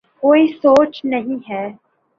[0.23, 1.65] کوئی سوچ نہیں ہے۔